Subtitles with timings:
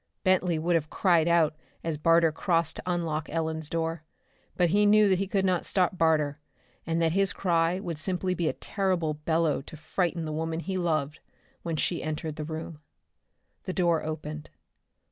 [0.23, 4.01] Bentley would have cried out as Barter crossed to unlock Ellen's door,
[4.57, 6.39] but he knew that he could not stop Barter,
[6.87, 10.75] and that his cry would simply be a terrible bellow to frighten the woman he
[10.75, 11.19] loved
[11.61, 12.79] when she entered the room.
[13.65, 14.49] The door opened.